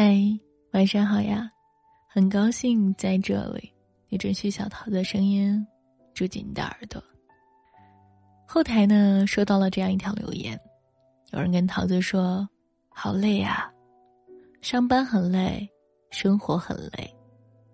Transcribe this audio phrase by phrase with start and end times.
[0.00, 0.16] 嗨，
[0.74, 1.50] 晚上好呀！
[2.06, 3.74] 很高兴在这里，
[4.08, 5.66] 你准许小桃的声音
[6.14, 7.02] 住进你的耳朵。
[8.46, 10.56] 后台呢，收到了这样一条留言，
[11.32, 12.48] 有人跟桃子说
[12.88, 13.68] ：“好累啊，
[14.60, 15.68] 上班很累，
[16.10, 17.12] 生活很累，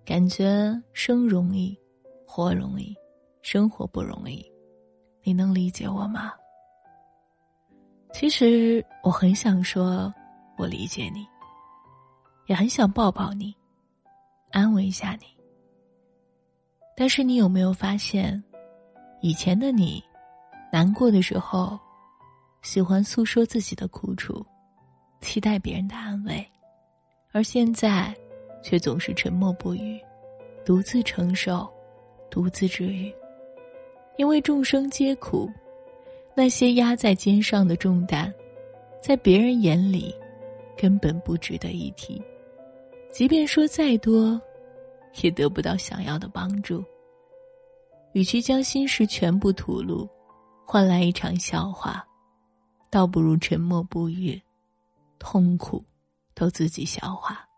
[0.02, 1.78] 感觉生容易，
[2.26, 2.96] 活容易，
[3.42, 4.42] 生活不容易。”
[5.22, 6.32] 你能理解我吗？
[8.14, 10.10] 其实我很想说，
[10.56, 11.22] 我理解你。
[12.46, 13.54] 也很想抱抱你，
[14.50, 15.26] 安慰一下你。
[16.96, 18.42] 但是你有没有发现，
[19.20, 20.02] 以前的你，
[20.72, 21.78] 难过的时候，
[22.62, 24.44] 喜欢诉说自己的苦楚，
[25.20, 26.46] 期待别人的安慰，
[27.32, 28.14] 而现在，
[28.62, 30.00] 却总是沉默不语，
[30.64, 31.68] 独自承受，
[32.30, 33.12] 独自治愈。
[34.16, 35.50] 因为众生皆苦，
[36.36, 38.32] 那些压在肩上的重担，
[39.02, 40.14] 在别人眼里，
[40.76, 42.22] 根本不值得一提。
[43.14, 44.40] 即便说再多，
[45.22, 46.84] 也得不到想要的帮助。
[48.12, 50.08] 与其将心事全部吐露，
[50.66, 52.04] 换来一场笑话，
[52.90, 54.42] 倒不如沉默不语，
[55.20, 55.80] 痛苦
[56.34, 57.48] 都自己消化。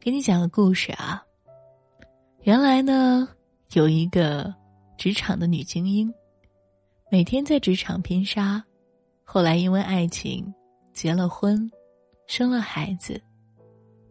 [0.00, 1.22] 给你讲个故事啊。
[2.40, 3.28] 原来呢，
[3.74, 4.52] 有一个
[4.98, 6.12] 职场的女精英，
[7.12, 8.60] 每天在职场拼杀，
[9.22, 10.52] 后来因为爱情
[10.92, 11.70] 结了婚，
[12.26, 13.22] 生了孩子。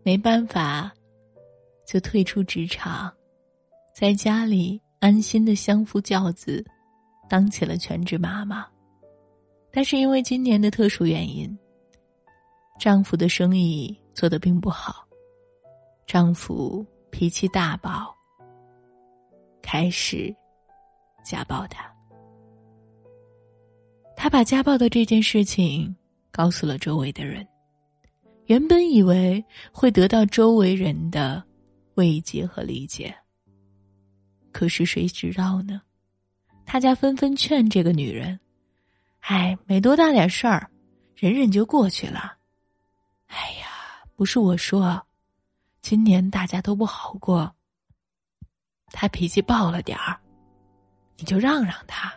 [0.04, 0.92] 没办法，
[1.86, 3.12] 就退出职场，
[3.94, 6.66] 在家里安心的相夫教子，
[7.30, 8.66] 当起了全职妈妈。
[9.72, 11.58] 但是因为今年的特殊原因，
[12.80, 15.06] 丈夫的生意做得并不好，
[16.08, 18.16] 丈夫脾气大爆，
[19.62, 20.36] 开始
[21.24, 21.94] 家暴她。
[24.16, 25.96] 他把家暴的这件事情
[26.32, 27.48] 告诉了周围的人。
[28.50, 31.44] 原本以为会得到周围人的
[31.94, 33.16] 慰藉和理解，
[34.52, 35.80] 可是谁知道呢？
[36.66, 38.40] 他家纷纷劝这个女人
[39.22, 40.68] ：“哎，没多大点事儿，
[41.16, 42.38] 忍忍就过去了。”
[43.30, 43.68] 哎呀，
[44.16, 45.00] 不是我说，
[45.84, 47.56] 今年大家都不好过。
[48.88, 50.20] 他脾气暴了点儿，
[51.18, 52.12] 你就让让他，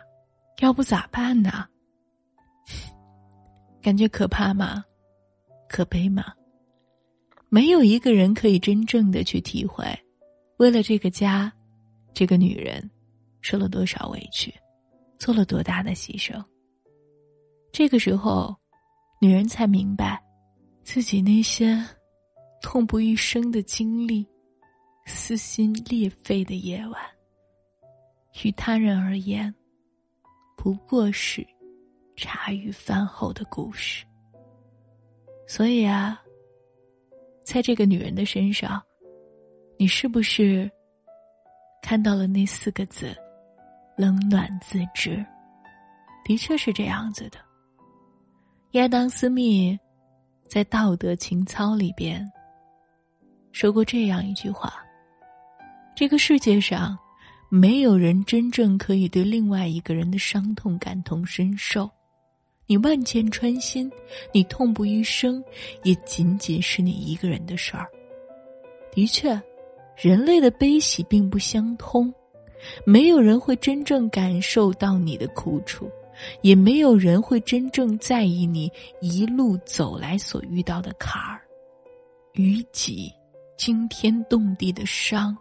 [0.61, 1.67] 要不咋办呢？
[3.83, 4.83] 感觉可怕吗？
[5.73, 6.23] 可悲吗？
[7.49, 9.83] 没有一个人可以真正的去体会，
[10.57, 11.51] 为了这个家，
[12.13, 12.87] 这个女人
[13.41, 14.53] 受了多少委屈，
[15.17, 16.39] 做了多大的牺牲。
[17.71, 18.55] 这个时候，
[19.19, 20.23] 女人才明白，
[20.83, 21.83] 自己那些
[22.61, 24.23] 痛不欲生的经历，
[25.07, 27.01] 撕心裂肺的夜晚，
[28.43, 29.51] 与他人而言，
[30.55, 31.43] 不过是
[32.15, 34.05] 茶余饭后的故事。
[35.55, 36.19] 所以啊，
[37.43, 38.81] 在这个女人的身上，
[39.77, 40.67] 你是不是
[41.79, 43.15] 看到了那四个字
[43.95, 45.23] “冷暖自知”？
[46.25, 47.37] 的确是这样子的。
[48.71, 49.77] 亚当·斯密
[50.47, 52.27] 在《道德情操》里边
[53.51, 54.73] 说过这样一句话
[55.95, 56.97] ：“这个世界上，
[57.51, 61.87] 没有人真正可以对另外一个人的伤痛感同身受。”
[62.65, 63.91] 你万箭穿心，
[64.31, 65.43] 你痛不欲生，
[65.83, 67.87] 也仅仅是你一个人的事儿。
[68.91, 69.39] 的确，
[69.97, 72.13] 人类的悲喜并不相通，
[72.85, 75.89] 没有人会真正感受到你的苦楚，
[76.41, 78.71] 也没有人会真正在意你
[79.01, 81.41] 一路走来所遇到的坎儿。
[82.33, 83.11] 于己
[83.57, 85.35] 惊天动地的伤，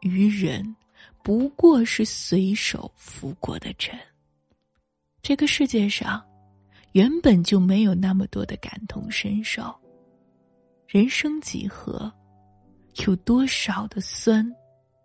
[0.00, 0.76] 于人
[1.22, 3.98] 不过是随手拂过的尘。
[5.26, 6.24] 这个世界上，
[6.92, 9.74] 原本就没有那么多的感同身受。
[10.86, 12.12] 人生几何，
[13.04, 14.48] 有多少的酸，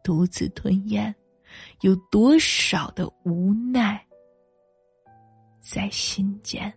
[0.03, 1.11] 独自吞咽，
[1.79, 3.99] 有多少的无奈，
[5.59, 6.71] 在心间。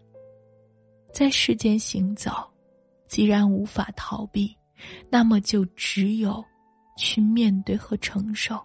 [1.12, 2.50] 在世间行走，
[3.06, 4.56] 既然无法逃避，
[5.10, 6.42] 那么就只有
[6.96, 8.58] 去面对和承受。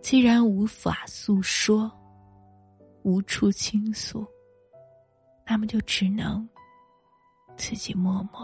[0.00, 1.94] 既然无法诉说。
[3.02, 4.26] 无处倾诉，
[5.46, 6.48] 那么就只能
[7.56, 8.42] 自己默默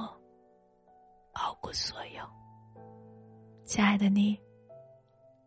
[1.33, 2.23] 熬过所有。
[3.65, 4.39] 亲爱的你，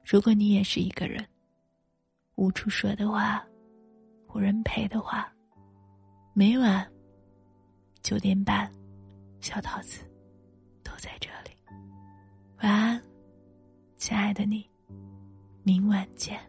[0.04, 1.26] 如果你也是一个人，
[2.36, 3.44] 无处说的话，
[4.28, 5.34] 无人陪的话，
[6.34, 6.86] 每晚
[8.04, 8.72] 九点半，
[9.42, 10.02] 小桃子
[10.84, 11.52] 都在这里。
[12.62, 13.04] 晚安，
[13.98, 14.70] 亲爱的你，
[15.64, 16.40] 明晚见。